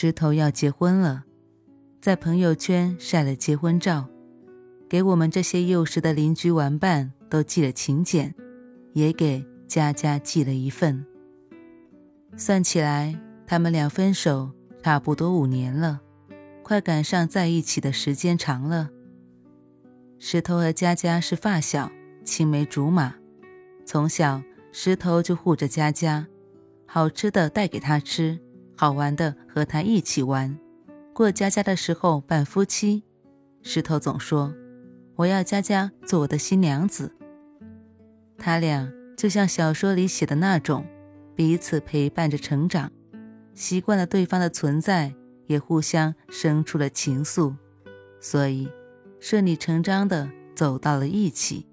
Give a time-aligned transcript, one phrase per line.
[0.00, 1.24] 石头要结婚了，
[2.00, 4.08] 在朋友圈晒了结婚照，
[4.88, 8.32] 给我们这些幼时的邻居玩伴都寄了请柬，
[8.92, 11.04] 也给佳佳寄了一份。
[12.36, 14.52] 算起来，他们俩分手
[14.84, 16.00] 差不多五年了，
[16.62, 18.90] 快赶上在一起的时间长了。
[20.20, 21.90] 石头和佳佳是发小，
[22.22, 23.16] 青梅竹马，
[23.84, 24.40] 从小
[24.70, 26.28] 石头就护着佳佳，
[26.86, 28.38] 好吃的带给她吃。
[28.80, 30.56] 好玩的和他一起玩，
[31.12, 33.02] 过家家的时候扮夫妻。
[33.60, 34.54] 石头总说
[35.18, 37.12] ：“我要佳佳做我的新娘子。”
[38.38, 40.86] 他俩就像小说里写的那种，
[41.34, 42.92] 彼此陪伴着成长，
[43.52, 45.12] 习惯了对方的存在，
[45.48, 47.56] 也互相生出了情愫，
[48.20, 48.70] 所以
[49.18, 51.66] 顺理成章的走到了一起。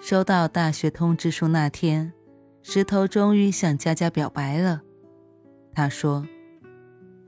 [0.00, 2.12] 收到大学通知书那天，
[2.60, 4.82] 石头终于向佳佳表白了。
[5.72, 6.26] 他说：“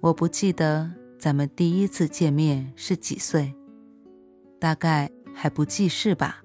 [0.00, 3.54] 我不记得咱们第一次见面是几岁，
[4.58, 6.42] 大概还不记事吧。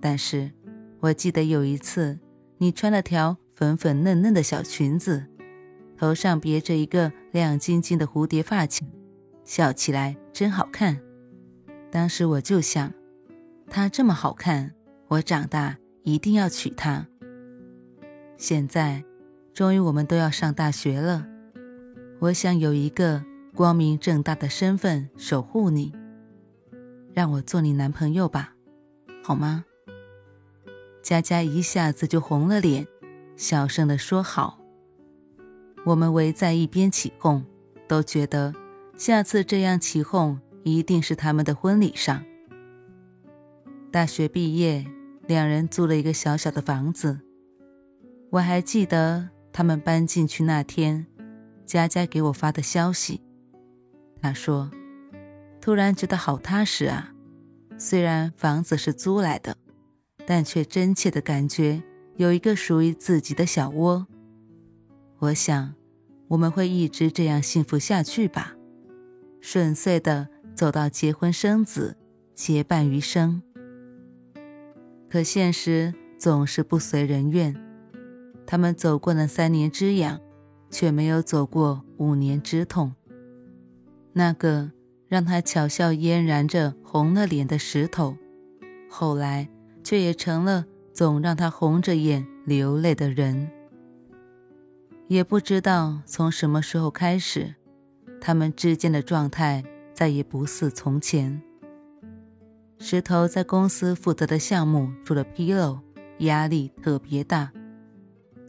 [0.00, 0.50] 但是，
[1.00, 2.18] 我记得有一次，
[2.58, 5.26] 你穿了条粉粉嫩嫩的小裙子，
[5.96, 8.86] 头上别着一个亮晶晶的蝴蝶发卡，
[9.44, 10.98] 笑起来真好看。
[11.90, 12.92] 当时我就想，
[13.68, 14.72] 她这么好看，
[15.08, 17.06] 我长大一定要娶她。
[18.38, 19.04] 现在。”
[19.54, 21.28] 终于，我们都要上大学了。
[22.18, 23.22] 我想有一个
[23.54, 25.92] 光明正大的身份守护你，
[27.12, 28.54] 让我做你男朋友吧，
[29.22, 29.64] 好吗？
[31.04, 32.88] 佳佳一下子就红了脸，
[33.36, 34.58] 小声的说：“好。”
[35.86, 37.44] 我们围在一边起哄，
[37.86, 38.52] 都觉得
[38.96, 42.24] 下次这样起哄一定是他们的婚礼上。
[43.92, 44.84] 大学毕业，
[45.28, 47.20] 两人租了一个小小的房子，
[48.30, 49.33] 我还记得。
[49.56, 51.06] 他们搬进去那天，
[51.64, 53.22] 佳佳给我发的消息。
[54.20, 54.68] 她说
[55.62, 57.14] ：“突然觉得好踏实啊，
[57.78, 59.56] 虽然房子是租来的，
[60.26, 61.80] 但却真切的感觉
[62.16, 64.08] 有一个属于自己的小窝。
[65.20, 65.74] 我想，
[66.26, 68.56] 我们会一直这样幸福下去吧，
[69.40, 70.26] 顺遂的
[70.56, 71.96] 走到结婚生子，
[72.34, 73.40] 结伴余生。
[75.08, 77.54] 可现实总是不随人愿。”
[78.46, 80.20] 他们走过了三年之痒，
[80.70, 82.92] 却没有走过五年之痛。
[84.12, 84.70] 那个
[85.08, 88.16] 让他巧笑嫣然着红了脸的石头，
[88.88, 89.48] 后来
[89.82, 93.50] 却也成了总让他红着眼流泪的人。
[95.08, 97.54] 也不知道从什么时候开始，
[98.20, 99.62] 他们之间的状态
[99.92, 101.42] 再也不似从前。
[102.78, 105.78] 石头在公司负责的项目出了纰漏，
[106.18, 107.50] 压力特别大。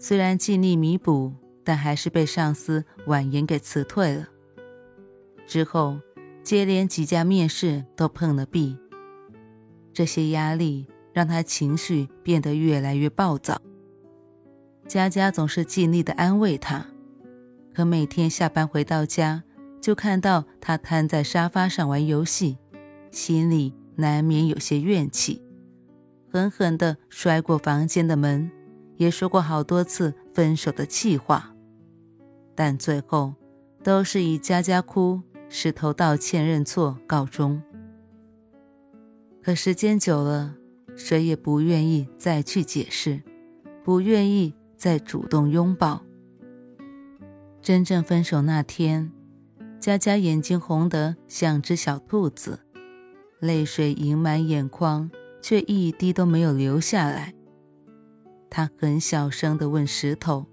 [0.08, 1.34] 虽然尽力弥补，
[1.64, 4.28] 但还是被上司婉言给辞退了。
[5.48, 6.00] 之后，
[6.44, 8.78] 接连几家面试都碰了壁，
[9.92, 13.60] 这些压力让他情绪变得越来越暴躁。
[14.88, 16.86] 佳佳总是尽力的安慰他，
[17.74, 19.42] 可每天下班回到家，
[19.82, 22.60] 就看到他瘫在沙发上玩游戏，
[23.10, 25.42] 心里难免有些怨气，
[26.32, 28.52] 狠狠地摔过房间的门。
[28.98, 31.54] 也说过好多次分手的气话，
[32.54, 33.34] 但最后
[33.84, 37.62] 都是以佳佳哭、石头道歉认错告终。
[39.42, 40.56] 可时间久了，
[40.96, 43.22] 谁也不愿意再去解释，
[43.84, 46.02] 不愿意再主动拥抱。
[47.62, 49.12] 真正分手那天，
[49.80, 52.60] 佳佳眼睛红得像只小兔子，
[53.40, 55.12] 泪水盈满眼眶，
[55.42, 57.34] 却一滴都没有流下来。
[58.50, 60.46] 他很小声的问石头：“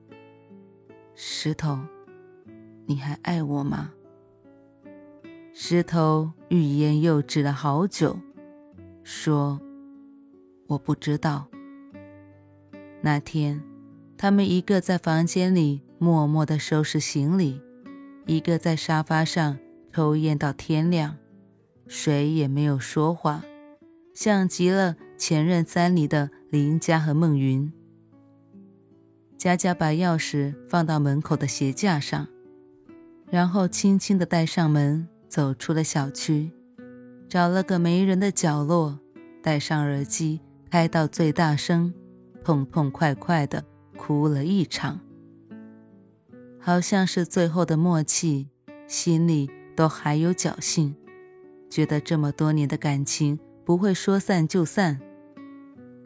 [1.14, 1.78] 石头，
[2.86, 3.92] 你还爱我吗？”
[5.54, 8.18] 石头欲言又止了好久，
[9.04, 9.60] 说
[10.66, 11.46] ：“我不知道。”
[13.02, 13.62] 那天，
[14.16, 17.60] 他们一个在房间里默默的收拾行李，
[18.26, 19.58] 一个在沙发上
[19.92, 21.16] 抽烟到天亮，
[21.86, 23.44] 谁也没有说话，
[24.14, 27.72] 像极了《前任三》里的林佳和孟云。
[29.42, 32.28] 佳佳把钥匙放到门口的鞋架上，
[33.28, 36.52] 然后轻轻地带上门，走出了小区，
[37.28, 39.00] 找了个没人的角落，
[39.42, 40.38] 戴上耳机，
[40.70, 41.92] 开到最大声，
[42.44, 43.64] 痛痛快快地
[43.96, 45.00] 哭了一场。
[46.60, 48.46] 好像是最后的默契，
[48.86, 50.94] 心里都还有侥幸，
[51.68, 55.00] 觉得这么多年的感情不会说散就散。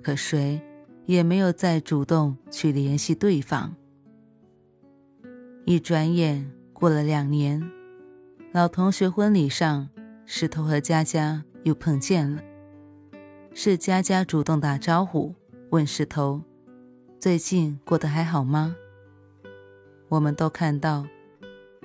[0.03, 0.59] 可谁
[1.07, 3.75] 也没有再主动去联系对方。
[5.65, 6.53] 一转眼。
[6.79, 7.73] 过了两年，
[8.53, 9.89] 老同学婚礼上，
[10.27, 12.43] 石头和佳佳又碰见了。
[13.55, 15.35] 是佳佳主动打招呼，
[15.71, 16.43] 问石头
[17.19, 18.77] ：“最近过得还好吗？”
[20.11, 21.07] 我们都看到，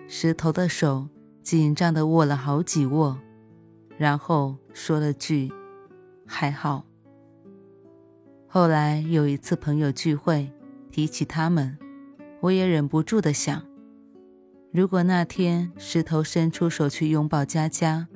[0.10, 1.08] 石头的手
[1.42, 3.18] 紧张地握了好几握，
[3.98, 5.50] 然后说了句
[6.28, 6.84] ：“还好。”
[8.54, 10.52] 后来有一次朋友聚会，
[10.92, 11.78] 提起他们，
[12.42, 13.66] 我也忍不住的想。
[14.74, 18.10] 如果那天石头伸出手去拥抱佳佳，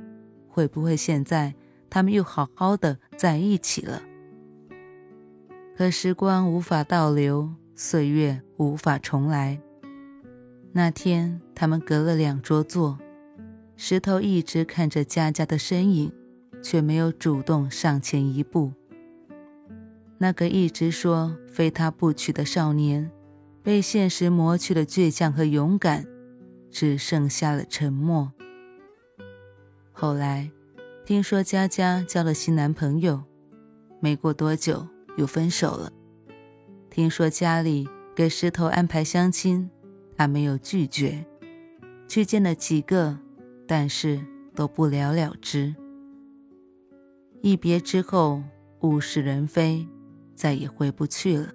[0.50, 1.56] 会不会现在
[1.90, 4.02] 他们又好好的在一起了？
[5.78, 9.62] 可时光无法倒流，岁月无法重来。
[10.74, 13.00] 那天他们隔了两桌坐，
[13.78, 16.12] 石头一直看着佳佳的身影，
[16.62, 18.74] 却没有主动上前一步。
[20.26, 23.12] 那个一直说非他不娶的少年，
[23.62, 26.04] 被现实磨去了倔强和勇敢。
[26.72, 28.34] 只剩下了沉默。
[29.92, 30.50] 后来，
[31.06, 33.22] 听说佳佳交了新男朋友，
[34.00, 35.94] 没过多久又分手了。
[36.90, 39.70] 听说家里给石头安排相亲，
[40.18, 41.24] 他没有拒绝，
[42.08, 43.20] 去见了几个，
[43.68, 44.20] 但是
[44.56, 45.76] 都不了了之。
[47.44, 48.42] 一别之后，
[48.82, 49.88] 物是人非，
[50.36, 51.48] 再也回不去了。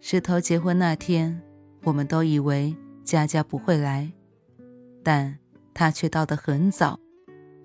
[0.00, 1.40] 石头结婚那天，
[1.84, 2.76] 我们都以为。
[3.02, 4.12] 佳佳不会来，
[5.02, 5.36] 但
[5.74, 7.00] 她却到得很早，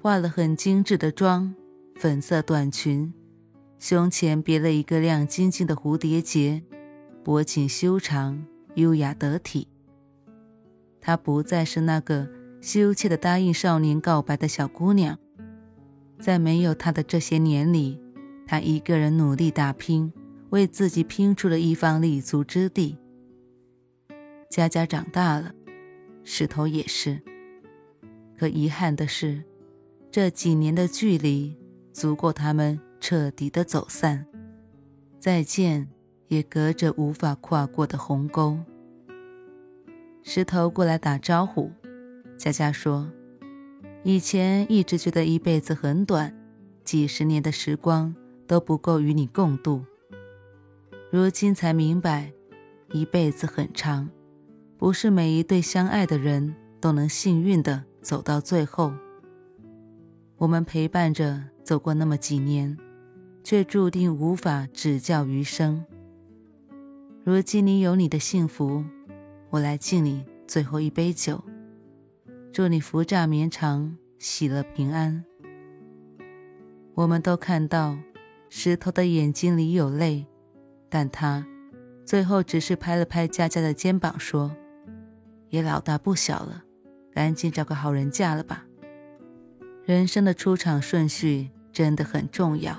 [0.01, 1.53] 化了很精致的妆，
[1.97, 3.13] 粉色短裙，
[3.77, 6.63] 胸前别了一个亮晶晶的蝴蝶结，
[7.23, 8.43] 脖颈修长，
[8.73, 9.67] 优雅得体。
[10.99, 12.27] 她不再是那个
[12.59, 15.19] 羞怯的答应少年告白的小姑娘，
[16.19, 18.01] 在没有他的这些年里，
[18.47, 20.11] 他一个人努力打拼，
[20.49, 22.97] 为自己拼出了一方立足之地。
[24.49, 25.51] 佳佳长大了，
[26.23, 27.21] 石头也是。
[28.37, 29.43] 可遗憾的是，
[30.11, 31.57] 这几年的距离
[31.91, 34.25] 足够他们彻底的走散，
[35.19, 35.87] 再见
[36.27, 38.59] 也隔着无法跨过的鸿沟。
[40.21, 41.71] 石头过来打招呼，
[42.37, 43.11] 佳佳说
[44.03, 46.35] ：“以前一直觉得一辈子很短，
[46.83, 48.15] 几十年的时光
[48.47, 49.85] 都不够与你共度，
[51.11, 52.31] 如今才明白，
[52.91, 54.09] 一辈子很长。”
[54.77, 58.93] 不是每一对相爱的人都能幸运的走到最后。
[60.37, 62.77] 我们陪伴着走过那么几年，
[63.41, 65.83] 却注定无法指教余生。
[67.23, 68.83] 如今你有你的幸福，
[69.49, 71.41] 我来敬你最后一杯酒，
[72.51, 75.23] 祝你福乍绵长，喜乐平安。
[76.95, 77.97] 我们都看到
[78.49, 80.25] 石头的眼睛里有泪，
[80.89, 81.45] 但他
[82.05, 84.55] 最后只是拍了拍佳佳的肩膀，说。
[85.49, 86.63] 也老大不小了，
[87.13, 88.65] 赶紧找个好人嫁了吧。
[89.85, 92.77] 人生的出场顺序真的很重要。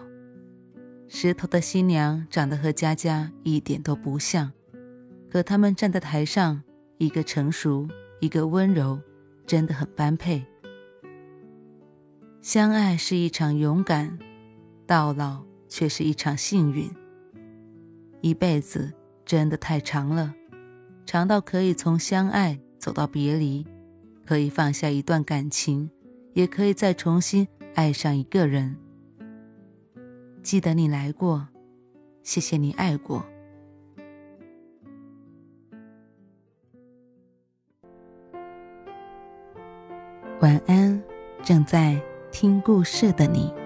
[1.09, 4.53] 石头的新娘长得和佳佳一点都不像，
[5.31, 6.63] 可他们站在台上，
[6.99, 7.89] 一个成熟，
[8.21, 9.01] 一个温柔，
[9.47, 10.45] 真的很般配。
[12.43, 14.19] 相爱是一场勇敢，
[14.87, 15.45] 到老
[15.77, 16.91] 却是一场幸运。
[18.23, 18.91] 一辈子
[19.27, 20.35] 真的太长了。
[21.05, 23.63] 长到可以从相爱走到别离，
[24.25, 25.91] 可以放下一段感情，
[26.33, 28.75] 也可以再重新爱上一个人。
[30.43, 31.47] 记得你来过，
[32.23, 33.23] 谢谢你爱过。
[40.41, 41.03] 晚安，
[41.43, 42.01] 正在
[42.33, 43.66] 听故事的你。